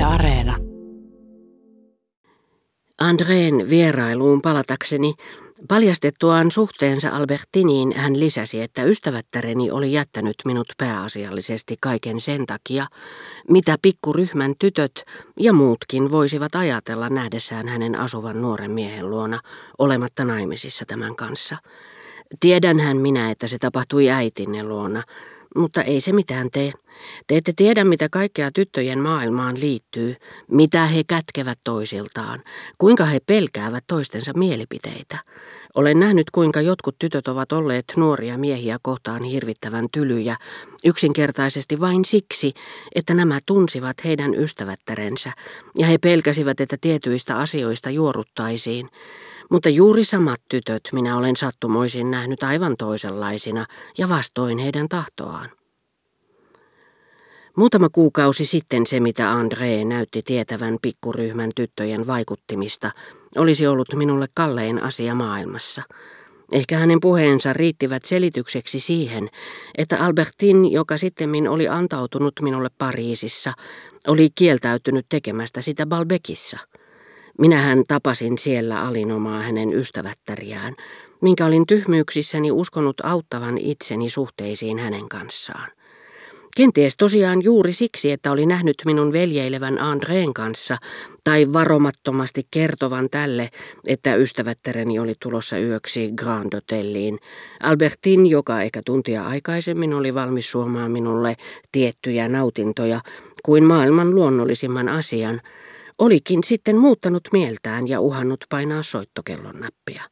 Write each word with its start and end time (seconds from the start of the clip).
Yle 0.00 0.06
Areena. 0.06 0.56
Andreen 2.98 3.70
vierailuun 3.70 4.42
palatakseni 4.42 5.14
paljastettuaan 5.68 6.50
suhteensa 6.50 7.08
Albertiniin 7.08 7.92
hän 7.96 8.20
lisäsi, 8.20 8.62
että 8.62 8.84
ystävättäreni 8.84 9.70
oli 9.70 9.92
jättänyt 9.92 10.34
minut 10.44 10.66
pääasiallisesti 10.78 11.76
kaiken 11.80 12.20
sen 12.20 12.46
takia, 12.46 12.86
mitä 13.48 13.76
pikkuryhmän 13.82 14.54
tytöt 14.58 15.04
ja 15.40 15.52
muutkin 15.52 16.10
voisivat 16.10 16.54
ajatella 16.54 17.08
nähdessään 17.08 17.68
hänen 17.68 17.96
asuvan 17.96 18.42
nuoren 18.42 18.70
miehen 18.70 19.10
luona, 19.10 19.38
olematta 19.78 20.24
naimisissa 20.24 20.84
tämän 20.86 21.16
kanssa. 21.16 21.56
Tiedänhän 22.40 22.96
minä, 22.96 23.30
että 23.30 23.48
se 23.48 23.58
tapahtui 23.58 24.10
äitinne 24.10 24.62
luona, 24.62 25.02
mutta 25.56 25.82
ei 25.82 26.00
se 26.00 26.12
mitään 26.12 26.50
tee. 26.50 26.72
Te 27.26 27.36
ette 27.36 27.52
tiedä, 27.56 27.84
mitä 27.84 28.08
kaikkea 28.08 28.50
tyttöjen 28.54 28.98
maailmaan 28.98 29.60
liittyy, 29.60 30.16
mitä 30.50 30.86
he 30.86 31.04
kätkevät 31.04 31.58
toisiltaan, 31.64 32.42
kuinka 32.78 33.04
he 33.04 33.20
pelkäävät 33.26 33.84
toistensa 33.86 34.32
mielipiteitä. 34.34 35.18
Olen 35.74 36.00
nähnyt, 36.00 36.30
kuinka 36.30 36.60
jotkut 36.60 36.98
tytöt 36.98 37.28
ovat 37.28 37.52
olleet 37.52 37.84
nuoria 37.96 38.38
miehiä 38.38 38.78
kohtaan 38.82 39.22
hirvittävän 39.22 39.86
tylyjä, 39.92 40.36
yksinkertaisesti 40.84 41.80
vain 41.80 42.04
siksi, 42.04 42.54
että 42.94 43.14
nämä 43.14 43.38
tunsivat 43.46 43.96
heidän 44.04 44.34
ystävättärensä, 44.34 45.32
ja 45.78 45.86
he 45.86 45.98
pelkäsivät, 45.98 46.60
että 46.60 46.76
tietyistä 46.80 47.36
asioista 47.36 47.90
juoruttaisiin. 47.90 48.88
Mutta 49.50 49.68
juuri 49.68 50.04
samat 50.04 50.40
tytöt 50.48 50.82
minä 50.92 51.16
olen 51.16 51.36
sattumoisin 51.36 52.10
nähnyt 52.10 52.42
aivan 52.42 52.76
toisenlaisina 52.78 53.66
ja 53.98 54.08
vastoin 54.08 54.58
heidän 54.58 54.88
tahtoaan. 54.88 55.50
Muutama 57.56 57.88
kuukausi 57.88 58.44
sitten 58.44 58.86
se, 58.86 59.00
mitä 59.00 59.32
André 59.34 59.84
näytti 59.84 60.22
tietävän 60.22 60.76
pikkuryhmän 60.82 61.50
tyttöjen 61.56 62.06
vaikuttimista, 62.06 62.90
olisi 63.36 63.66
ollut 63.66 63.94
minulle 63.94 64.26
kallein 64.34 64.82
asia 64.82 65.14
maailmassa. 65.14 65.82
Ehkä 66.52 66.78
hänen 66.78 67.00
puheensa 67.00 67.52
riittivät 67.52 68.04
selitykseksi 68.04 68.80
siihen, 68.80 69.28
että 69.78 70.04
Albertin, 70.04 70.72
joka 70.72 70.96
sitten 70.96 71.48
oli 71.48 71.68
antautunut 71.68 72.34
minulle 72.42 72.68
Pariisissa, 72.78 73.52
oli 74.06 74.28
kieltäytynyt 74.34 75.06
tekemästä 75.08 75.62
sitä 75.62 75.86
Balbekissa– 75.86 76.58
Minähän 77.40 77.84
tapasin 77.88 78.38
siellä 78.38 78.80
alinomaa 78.80 79.42
hänen 79.42 79.74
ystävättäriään, 79.74 80.74
minkä 81.20 81.46
olin 81.46 81.66
tyhmyyksissäni 81.66 82.50
uskonut 82.50 82.96
auttavan 83.02 83.58
itseni 83.58 84.10
suhteisiin 84.10 84.78
hänen 84.78 85.08
kanssaan. 85.08 85.70
Kenties 86.56 86.96
tosiaan 86.96 87.42
juuri 87.42 87.72
siksi, 87.72 88.12
että 88.12 88.32
oli 88.32 88.46
nähnyt 88.46 88.76
minun 88.84 89.12
veljeilevän 89.12 89.78
Andreen 89.78 90.34
kanssa 90.34 90.76
tai 91.24 91.52
varomattomasti 91.52 92.46
kertovan 92.50 93.10
tälle, 93.10 93.48
että 93.86 94.14
ystävättäreni 94.14 94.98
oli 94.98 95.14
tulossa 95.22 95.58
yöksi 95.58 96.12
Grand 96.16 96.54
Hotelliin. 96.54 97.18
Albertin, 97.62 98.26
joka 98.26 98.62
ehkä 98.62 98.82
tuntia 98.84 99.26
aikaisemmin 99.26 99.94
oli 99.94 100.14
valmis 100.14 100.50
suomaan 100.50 100.90
minulle 100.90 101.36
tiettyjä 101.72 102.28
nautintoja 102.28 103.00
kuin 103.42 103.64
maailman 103.64 104.14
luonnollisimman 104.14 104.88
asian, 104.88 105.40
olikin 106.00 106.44
sitten 106.44 106.76
muuttanut 106.76 107.28
mieltään 107.32 107.88
ja 107.88 108.00
uhannut 108.00 108.44
painaa 108.48 108.82
soittokellon 108.82 109.60
nappia. 109.60 110.02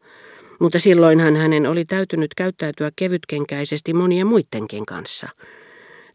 Mutta 0.60 0.78
silloinhan 0.78 1.36
hänen 1.36 1.66
oli 1.66 1.84
täytynyt 1.84 2.34
käyttäytyä 2.34 2.90
kevytkenkäisesti 2.96 3.94
monien 3.94 4.26
muidenkin 4.26 4.86
kanssa. 4.86 5.28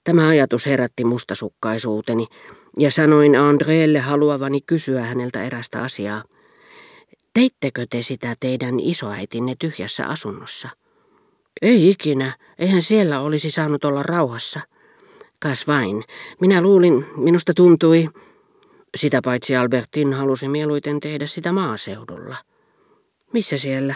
Tämä 0.03 0.27
ajatus 0.27 0.65
herätti 0.65 1.03
mustasukkaisuuteni 1.03 2.27
ja 2.77 2.91
sanoin 2.91 3.35
Andreelle 3.35 3.99
haluavani 3.99 4.61
kysyä 4.61 5.01
häneltä 5.01 5.43
erästä 5.43 5.83
asiaa. 5.83 6.23
Teittekö 7.33 7.85
te 7.89 8.01
sitä 8.01 8.35
teidän 8.39 8.79
isoäitinne 8.79 9.55
tyhjässä 9.59 10.05
asunnossa? 10.05 10.69
Ei 11.61 11.89
ikinä, 11.89 12.37
eihän 12.59 12.81
siellä 12.81 13.21
olisi 13.21 13.51
saanut 13.51 13.85
olla 13.85 14.03
rauhassa. 14.03 14.59
Kas 15.39 15.67
vain, 15.67 16.03
minä 16.41 16.61
luulin, 16.61 17.05
minusta 17.17 17.53
tuntui, 17.53 18.09
sitä 18.95 19.21
paitsi 19.23 19.55
Albertin 19.55 20.13
halusi 20.13 20.47
mieluiten 20.47 20.99
tehdä 20.99 21.27
sitä 21.27 21.51
maaseudulla. 21.51 22.35
Missä 23.33 23.57
siellä? 23.57 23.95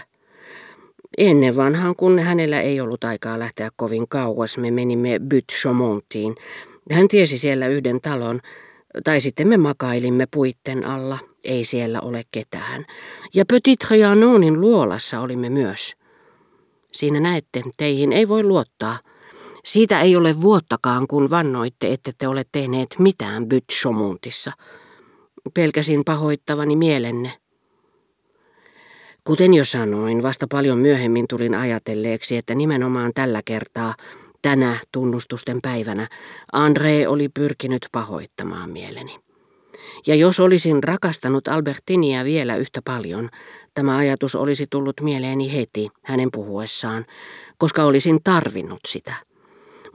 Ennen 1.18 1.56
vanhaan, 1.56 1.96
kun 1.96 2.20
hänellä 2.20 2.62
ei 2.62 2.82
ollut 2.82 3.04
aikaa 3.04 3.40
lähteä 3.40 3.70
kovin 3.76 4.08
kauas, 4.08 4.58
me 4.58 4.72
menimme 4.72 5.20
Byt-Chomontiin. 5.20 6.36
Hän 6.92 7.08
tiesi 7.08 7.38
siellä 7.38 7.68
yhden 7.68 8.02
talon, 8.02 8.40
tai 9.04 9.22
sitten 9.22 9.48
me 9.48 9.58
makailimme 9.58 10.26
puitten 10.34 10.86
alla, 10.86 11.18
ei 11.44 11.66
siellä 11.66 12.02
ole 12.02 12.24
ketään. 12.32 12.86
Ja 13.34 13.46
Petit 13.46 13.80
Trianonin 13.80 14.62
luolassa 14.62 15.20
olimme 15.20 15.50
myös. 15.50 15.94
Siinä 16.92 17.20
näette, 17.20 17.62
teihin 17.78 18.14
ei 18.14 18.28
voi 18.28 18.44
luottaa. 18.44 19.00
Siitä 19.66 20.02
ei 20.02 20.16
ole 20.16 20.42
vuottakaan, 20.42 21.08
kun 21.08 21.30
vannoitte, 21.30 21.94
että 21.94 22.12
te 22.18 22.28
olette 22.28 22.50
tehneet 22.52 22.96
mitään 23.00 23.44
Byt-Chomontissa. 23.44 24.52
Pelkäsin 25.54 26.02
pahoittavani 26.06 26.76
mielenne. 26.76 27.32
Kuten 29.24 29.54
jo 29.54 29.66
sanoin, 29.66 30.24
vasta 30.24 30.48
paljon 30.52 30.78
myöhemmin 30.78 31.28
tulin 31.28 31.56
ajatelleeksi, 31.56 32.38
että 32.38 32.56
nimenomaan 32.56 33.12
tällä 33.16 33.42
kertaa, 33.46 33.96
tänä 34.42 34.78
tunnustusten 34.92 35.60
päivänä, 35.62 36.08
André 36.56 37.08
oli 37.08 37.30
pyrkinyt 37.30 37.88
pahoittamaan 37.92 38.70
mieleni. 38.70 39.16
Ja 40.08 40.16
jos 40.16 40.40
olisin 40.40 40.84
rakastanut 40.84 41.48
Albertinia 41.48 42.24
vielä 42.24 42.56
yhtä 42.56 42.82
paljon, 42.86 43.30
tämä 43.74 43.98
ajatus 43.98 44.36
olisi 44.36 44.68
tullut 44.70 45.02
mieleeni 45.02 45.54
heti 45.54 45.90
hänen 46.04 46.30
puhuessaan, 46.32 47.06
koska 47.58 47.84
olisin 47.84 48.24
tarvinnut 48.24 48.80
sitä 48.88 49.27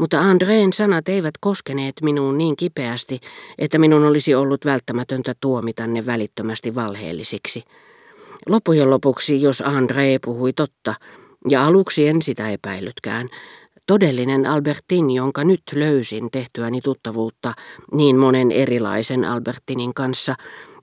mutta 0.02 0.20
Andreen 0.20 0.72
sanat 0.72 1.08
eivät 1.08 1.34
koskeneet 1.40 1.94
minuun 2.02 2.38
niin 2.38 2.56
kipeästi, 2.56 3.20
että 3.58 3.78
minun 3.78 4.04
olisi 4.04 4.34
ollut 4.34 4.64
välttämätöntä 4.64 5.34
tuomita 5.40 5.86
ne 5.86 6.06
välittömästi 6.06 6.74
valheellisiksi. 6.74 7.62
Loppujen 8.48 8.91
lopuksi, 8.91 9.42
jos 9.42 9.62
André 9.62 10.18
puhui 10.24 10.52
totta, 10.52 10.94
ja 11.48 11.66
aluksi 11.66 12.08
en 12.08 12.22
sitä 12.22 12.50
epäillytkään, 12.50 13.28
todellinen 13.86 14.46
Albertin, 14.46 15.10
jonka 15.10 15.44
nyt 15.44 15.62
löysin 15.74 16.30
tehtyäni 16.30 16.80
tuttavuutta 16.80 17.52
niin 17.92 18.16
monen 18.16 18.52
erilaisen 18.52 19.24
Albertinin 19.24 19.94
kanssa, 19.94 20.34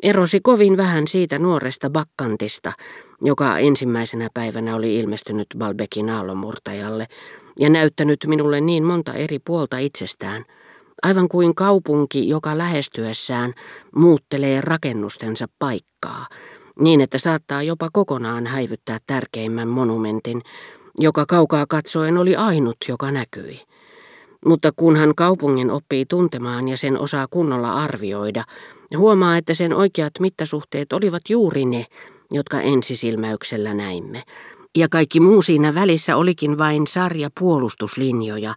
erosi 0.03 0.40
kovin 0.44 0.78
vähän 0.78 1.08
siitä 1.08 1.40
nuoresta 1.40 1.90
bakkantista, 1.90 2.72
joka 3.22 3.58
ensimmäisenä 3.58 4.28
päivänä 4.34 4.75
oli 4.75 5.00
ilmestynyt 5.00 5.47
Balbekin 5.58 6.09
aallonmurtajalle 6.09 7.08
ja 7.59 7.70
näyttänyt 7.70 8.20
minulle 8.28 8.62
niin 8.62 8.84
monta 8.84 9.14
eri 9.14 9.40
puolta 9.40 9.78
itsestään, 9.78 10.46
aivan 11.03 11.30
kuin 11.30 11.56
kaupunki, 11.56 12.30
joka 12.30 12.58
lähestyessään 12.58 13.53
muuttelee 13.96 14.62
rakennustensa 14.62 15.46
paikkaa, 15.59 16.25
niin 16.80 17.02
että 17.02 17.18
saattaa 17.18 17.64
jopa 17.64 17.90
kokonaan 17.94 18.47
häivyttää 18.47 18.97
tärkeimmän 19.08 19.68
monumentin, 19.68 20.42
joka 21.00 21.25
kaukaa 21.25 21.66
katsoen 21.70 22.18
oli 22.18 22.36
ainut, 22.36 22.78
joka 22.88 23.12
näkyi. 23.12 23.62
Mutta 24.46 24.72
kunhan 24.76 25.16
kaupungin 25.16 25.72
oppii 25.72 26.06
tuntemaan 26.06 26.68
ja 26.68 26.78
sen 26.78 27.00
osaa 27.00 27.28
kunnolla 27.30 27.74
arvioida, 27.74 28.44
huomaa, 28.97 29.38
että 29.38 29.53
sen 29.53 29.74
oikeat 29.74 30.14
mittasuhteet 30.20 30.94
olivat 30.94 31.22
juuri 31.30 31.66
ne, 31.66 31.86
jotka 32.31 32.62
ensisilmäyksellä 32.62 33.74
näimme, 33.74 34.24
ja 34.78 34.90
kaikki 34.90 35.19
muu 35.19 35.41
siinä 35.41 35.75
välissä 35.75 36.16
olikin 36.16 36.57
vain 36.57 36.88
sarja 36.88 37.30
puolustuslinjoja, 37.40 38.53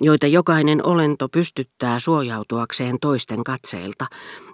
joita 0.00 0.26
jokainen 0.26 0.86
olento 0.86 1.28
pystyttää 1.28 1.98
suojautuakseen 1.98 2.96
toisten 3.00 3.44
katseilta, 3.44 4.06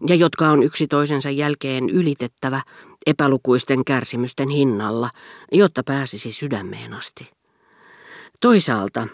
ja 0.07 0.15
jotka 0.15 0.49
on 0.49 0.63
yksi 0.63 0.87
toisensa 0.87 1.31
jälkeen 1.31 1.91
ylitettävä 1.91 2.61
epälukuisten 3.07 3.85
kärsimysten 3.85 4.49
hinnalla, 4.49 5.11
jotta 5.53 5.83
pääsisi 5.87 6.33
sydämeen 6.33 6.95
asti. 6.95 7.31
Toisaalta, 8.41 9.07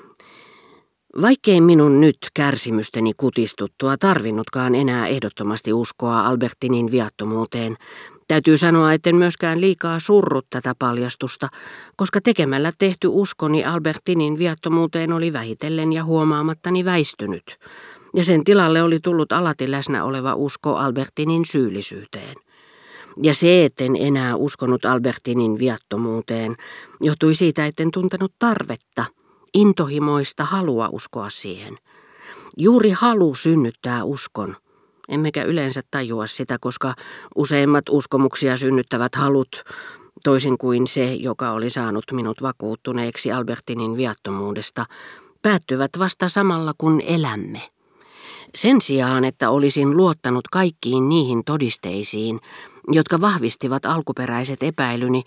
vaikkei 1.22 1.60
minun 1.60 2.00
nyt 2.00 2.18
kärsimysteni 2.34 3.12
kutistuttua 3.16 3.96
tarvinnutkaan 3.96 4.74
enää 4.74 5.06
ehdottomasti 5.06 5.72
uskoa 5.72 6.26
Albertinin 6.26 6.90
viattomuuteen, 6.90 7.76
Täytyy 8.28 8.58
sanoa, 8.58 8.92
etten 8.92 9.16
myöskään 9.16 9.60
liikaa 9.60 9.98
surrut 9.98 10.46
tätä 10.50 10.74
paljastusta, 10.78 11.48
koska 11.96 12.20
tekemällä 12.20 12.72
tehty 12.78 13.08
uskoni 13.10 13.64
Albertinin 13.64 14.38
viattomuuteen 14.38 15.12
oli 15.12 15.32
vähitellen 15.32 15.92
ja 15.92 16.04
huomaamattani 16.04 16.84
väistynyt, 16.84 17.56
ja 18.16 18.24
sen 18.24 18.44
tilalle 18.44 18.82
oli 18.82 19.00
tullut 19.00 19.32
alati 19.32 19.70
läsnä 19.70 20.04
oleva 20.04 20.34
usko 20.34 20.76
Albertinin 20.76 21.44
syyllisyyteen. 21.44 22.36
Ja 23.22 23.34
se, 23.34 23.64
etten 23.64 23.96
enää 23.96 24.36
uskonut 24.36 24.84
Albertinin 24.84 25.58
viattomuuteen, 25.58 26.56
johtui 27.00 27.34
siitä, 27.34 27.66
etten 27.66 27.90
tuntenut 27.90 28.32
tarvetta, 28.38 29.04
intohimoista 29.54 30.44
halua 30.44 30.88
uskoa 30.92 31.30
siihen. 31.30 31.76
Juuri 32.56 32.90
halu 32.90 33.34
synnyttää 33.34 34.04
uskon– 34.04 34.56
Emmekä 35.08 35.42
yleensä 35.42 35.80
tajua 35.90 36.26
sitä, 36.26 36.56
koska 36.60 36.94
useimmat 37.36 37.84
uskomuksia 37.90 38.56
synnyttävät 38.56 39.14
halut, 39.14 39.64
toisin 40.24 40.58
kuin 40.58 40.86
se, 40.86 41.14
joka 41.14 41.50
oli 41.50 41.70
saanut 41.70 42.04
minut 42.12 42.42
vakuuttuneeksi 42.42 43.32
Albertinin 43.32 43.96
viattomuudesta, 43.96 44.86
päättyvät 45.42 45.90
vasta 45.98 46.28
samalla 46.28 46.72
kun 46.78 47.00
elämme. 47.00 47.62
Sen 48.54 48.80
sijaan, 48.80 49.24
että 49.24 49.50
olisin 49.50 49.96
luottanut 49.96 50.48
kaikkiin 50.48 51.08
niihin 51.08 51.44
todisteisiin, 51.44 52.40
jotka 52.88 53.20
vahvistivat 53.20 53.86
alkuperäiset 53.86 54.62
epäilyni, 54.62 55.22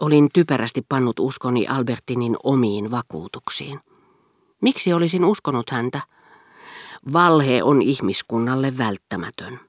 olin 0.00 0.28
typerästi 0.32 0.82
pannut 0.88 1.20
uskoni 1.20 1.66
Albertinin 1.66 2.36
omiin 2.44 2.90
vakuutuksiin. 2.90 3.80
Miksi 4.60 4.92
olisin 4.92 5.24
uskonut 5.24 5.70
häntä? 5.70 6.00
Valhe 7.12 7.62
on 7.62 7.82
ihmiskunnalle 7.82 8.78
välttämätön. 8.78 9.60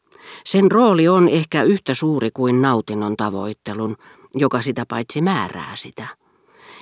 Sen 0.46 0.72
rooli 0.72 1.08
on 1.08 1.30
ehkä 1.30 1.64
yhtä 1.64 1.94
suuri 1.94 2.30
kuin 2.34 2.62
nautinnon 2.62 3.18
tavoittelun, 3.18 3.98
joka 4.36 4.62
sitä 4.62 4.86
paitsi 4.88 5.22
määrää 5.22 5.76
sitä. 5.76 6.08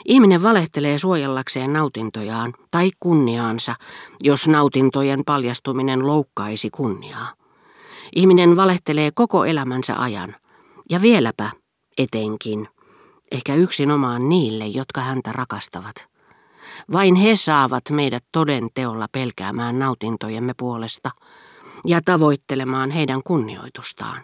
Ihminen 0.05 0.43
valehtelee 0.43 0.97
suojellakseen 0.97 1.73
nautintojaan 1.73 2.53
tai 2.71 2.91
kunniaansa, 2.99 3.75
jos 4.23 4.47
nautintojen 4.47 5.21
paljastuminen 5.25 6.07
loukkaisi 6.07 6.69
kunniaa. 6.69 7.33
Ihminen 8.15 8.55
valehtelee 8.55 9.11
koko 9.11 9.45
elämänsä 9.45 9.95
ajan, 9.95 10.35
ja 10.89 11.01
vieläpä 11.01 11.51
etenkin, 11.97 12.67
ehkä 13.31 13.55
yksinomaan 13.55 14.29
niille, 14.29 14.67
jotka 14.67 15.01
häntä 15.01 15.31
rakastavat. 15.31 16.12
Vain 16.91 17.15
he 17.15 17.35
saavat 17.35 17.83
meidät 17.89 18.23
toden 18.31 18.67
teolla 18.73 19.05
pelkäämään 19.11 19.79
nautintojemme 19.79 20.53
puolesta 20.57 21.09
ja 21.85 22.01
tavoittelemaan 22.05 22.91
heidän 22.91 23.21
kunnioitustaan. 23.23 24.21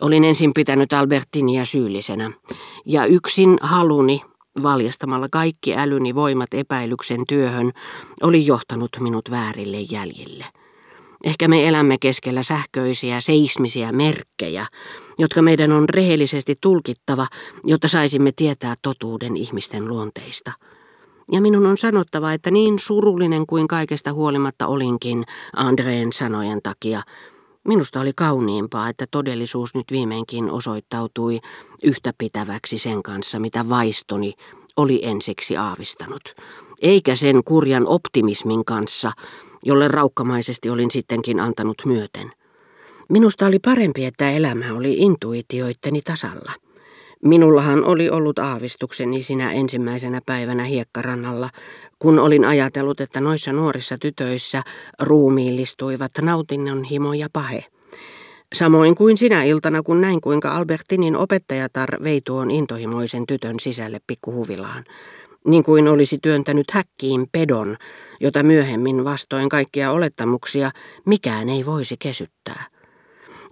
Olin 0.00 0.24
ensin 0.24 0.50
pitänyt 0.54 0.92
Albertinia 0.92 1.64
syyllisenä, 1.64 2.30
ja 2.86 3.06
yksin 3.06 3.58
haluni, 3.60 4.20
valjastamalla 4.62 5.28
kaikki 5.30 5.76
älyni 5.76 6.14
voimat 6.14 6.54
epäilyksen 6.54 7.26
työhön, 7.28 7.72
oli 8.22 8.46
johtanut 8.46 8.90
minut 9.00 9.30
väärille 9.30 9.80
jäljille. 9.80 10.44
Ehkä 11.24 11.48
me 11.48 11.68
elämme 11.68 11.96
keskellä 12.00 12.42
sähköisiä 12.42 13.20
seismisiä 13.20 13.92
merkkejä, 13.92 14.66
jotka 15.18 15.42
meidän 15.42 15.72
on 15.72 15.88
rehellisesti 15.88 16.54
tulkittava, 16.60 17.26
jotta 17.64 17.88
saisimme 17.88 18.32
tietää 18.36 18.74
totuuden 18.82 19.36
ihmisten 19.36 19.88
luonteista. 19.88 20.52
Ja 21.30 21.40
minun 21.40 21.66
on 21.66 21.78
sanottava, 21.78 22.32
että 22.32 22.50
niin 22.50 22.78
surullinen 22.78 23.46
kuin 23.46 23.68
kaikesta 23.68 24.12
huolimatta 24.12 24.66
olinkin 24.66 25.24
Andreen 25.56 26.12
sanojen 26.12 26.62
takia, 26.62 27.02
minusta 27.64 28.00
oli 28.00 28.12
kauniimpaa, 28.16 28.88
että 28.88 29.06
todellisuus 29.10 29.74
nyt 29.74 29.86
viimeinkin 29.90 30.50
osoittautui 30.50 31.38
yhtä 31.82 32.12
pitäväksi 32.18 32.78
sen 32.78 33.02
kanssa, 33.02 33.38
mitä 33.38 33.68
vaistoni 33.68 34.32
oli 34.76 35.00
ensiksi 35.02 35.56
aavistanut, 35.56 36.34
eikä 36.82 37.14
sen 37.14 37.44
kurjan 37.44 37.86
optimismin 37.86 38.64
kanssa, 38.64 39.12
jolle 39.62 39.88
raukkamaisesti 39.88 40.70
olin 40.70 40.90
sittenkin 40.90 41.40
antanut 41.40 41.82
myöten. 41.86 42.32
Minusta 43.08 43.46
oli 43.46 43.58
parempi, 43.58 44.04
että 44.04 44.30
elämä 44.30 44.64
oli 44.74 44.94
intuitioitteni 44.98 46.00
tasalla. 46.00 46.52
Minullahan 47.24 47.84
oli 47.84 48.10
ollut 48.10 48.38
aavistukseni 48.38 49.22
sinä 49.22 49.52
ensimmäisenä 49.52 50.20
päivänä 50.26 50.64
hiekkarannalla, 50.64 51.50
kun 51.98 52.18
olin 52.18 52.44
ajatellut, 52.44 53.00
että 53.00 53.20
noissa 53.20 53.52
nuorissa 53.52 53.98
tytöissä 53.98 54.62
ruumiillistuivat 55.00 56.12
nautinnon 56.22 56.84
himo 56.84 57.12
ja 57.12 57.28
pahe. 57.32 57.64
Samoin 58.54 58.94
kuin 58.94 59.16
sinä 59.16 59.44
iltana, 59.44 59.82
kun 59.82 60.00
näin 60.00 60.20
kuinka 60.20 60.56
Albertinin 60.56 61.16
opettajatar 61.16 61.88
vei 62.04 62.20
tuon 62.24 62.50
intohimoisen 62.50 63.26
tytön 63.26 63.60
sisälle 63.60 64.00
pikkuhuvilaan. 64.06 64.84
Niin 65.46 65.62
kuin 65.62 65.88
olisi 65.88 66.18
työntänyt 66.22 66.70
häkkiin 66.70 67.26
pedon, 67.32 67.76
jota 68.20 68.42
myöhemmin 68.42 69.04
vastoin 69.04 69.48
kaikkia 69.48 69.90
olettamuksia 69.92 70.70
mikään 71.06 71.48
ei 71.48 71.66
voisi 71.66 71.96
kesyttää. 71.98 72.64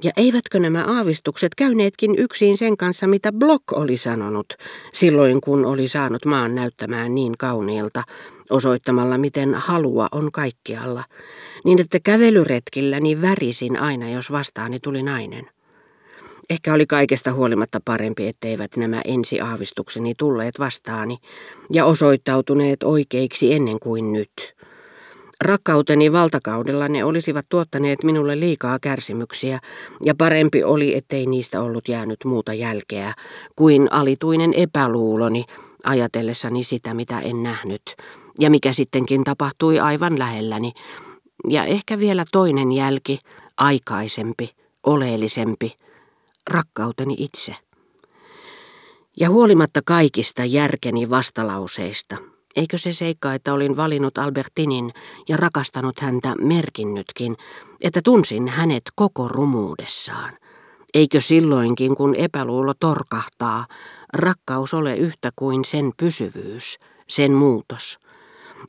Ja 0.05 0.11
eivätkö 0.17 0.59
nämä 0.59 0.85
aavistukset 0.85 1.55
käyneetkin 1.55 2.19
yksin 2.19 2.57
sen 2.57 2.77
kanssa, 2.77 3.07
mitä 3.07 3.33
Block 3.33 3.73
oli 3.73 3.97
sanonut, 3.97 4.47
silloin 4.93 5.41
kun 5.41 5.67
oli 5.67 5.89
saanut 5.89 6.25
maan 6.25 6.55
näyttämään 6.55 7.15
niin 7.15 7.39
kauniilta, 7.39 8.03
osoittamalla 8.51 9.19
miten 9.19 9.55
halua 9.55 10.09
on 10.13 10.33
kaikkialla, 10.33 11.05
niin 11.65 11.81
että 11.81 12.01
kävelyretkilläni 12.01 13.21
värisin 13.21 13.77
aina, 13.77 14.11
jos 14.11 14.33
vastaani 14.33 14.81
tuli 14.81 15.03
nainen. 15.03 15.51
Ehkä 16.51 16.75
oli 16.75 16.87
kaikesta 16.87 17.33
huolimatta 17.33 17.81
parempi, 17.85 18.27
etteivät 18.27 18.77
nämä 18.77 19.01
ensiaavistukseni 19.05 20.15
tulleet 20.15 20.59
vastaani 20.59 21.17
ja 21.73 21.85
osoittautuneet 21.85 22.83
oikeiksi 22.83 23.53
ennen 23.53 23.81
kuin 23.81 24.13
nyt. 24.13 24.55
Rakkauteni 25.41 26.13
valtakaudella 26.13 26.89
ne 26.89 27.05
olisivat 27.05 27.47
tuottaneet 27.49 28.05
minulle 28.05 28.41
liikaa 28.41 28.79
kärsimyksiä, 28.79 29.59
ja 30.05 30.15
parempi 30.15 30.65
oli, 30.65 30.97
ettei 30.97 31.27
niistä 31.27 31.63
ollut 31.63 31.89
jäänyt 31.89 32.25
muuta 32.25 32.55
jälkeä 32.55 33.15
kuin 33.57 33.93
alituinen 33.93 34.55
epäluuloni 34.55 35.45
ajatellessani 35.85 36.65
sitä, 36.65 36.95
mitä 36.95 37.21
en 37.21 37.43
nähnyt, 37.43 37.83
ja 38.41 38.51
mikä 38.51 38.73
sittenkin 38.73 39.25
tapahtui 39.25 39.79
aivan 39.79 40.19
lähelläni, 40.19 40.73
ja 41.49 41.65
ehkä 41.65 41.99
vielä 41.99 42.25
toinen 42.33 42.73
jälki, 42.73 43.19
aikaisempi, 43.57 44.51
oleellisempi, 44.87 45.73
rakkauteni 46.51 47.15
itse. 47.19 47.55
Ja 49.17 49.31
huolimatta 49.31 49.81
kaikista 49.85 50.45
järkeni 50.45 51.11
vastalauseista, 51.11 52.17
Eikö 52.57 52.79
se 52.79 52.93
seikka, 52.93 53.35
että 53.35 53.53
olin 53.53 53.77
valinnut 53.77 54.19
Albertinin 54.19 54.93
ja 55.29 55.37
rakastanut 55.37 56.01
häntä 56.01 56.35
merkinnytkin, 56.41 57.37
että 57.83 58.01
tunsin 58.05 58.49
hänet 58.49 58.83
koko 58.95 59.29
rumuudessaan? 59.29 60.39
Eikö 60.95 61.21
silloinkin, 61.21 61.97
kun 61.97 62.15
epäluulo 62.15 62.75
torkahtaa, 62.81 63.67
rakkaus 64.13 64.75
ole 64.75 64.97
yhtä 64.97 65.31
kuin 65.37 65.65
sen 65.65 65.93
pysyvyys, 65.97 66.79
sen 67.09 67.33
muutos? 67.33 67.99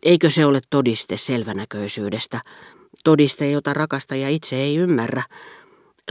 Eikö 0.04 0.30
se 0.30 0.46
ole 0.46 0.60
todiste 0.70 1.18
selvänäköisyydestä, 1.18 2.42
todiste, 3.04 3.52
jota 3.52 3.74
rakastaja 3.74 4.30
itse 4.30 4.56
ei 4.56 4.76
ymmärrä, 4.76 5.24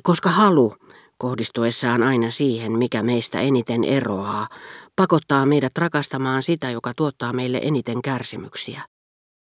koska 0.03 0.31
halu, 0.31 0.75
kohdistuessaan 1.21 2.03
aina 2.03 2.31
siihen, 2.31 2.73
mikä 2.73 3.03
meistä 3.03 3.41
eniten 3.41 3.85
eroaa, 3.85 4.49
pakottaa 4.97 5.47
meidät 5.47 5.79
rakastamaan 5.79 6.43
sitä, 6.43 6.71
joka 6.71 6.93
tuottaa 6.97 7.33
meille 7.33 7.61
eniten 7.63 8.03
kärsimyksiä. 8.03 8.83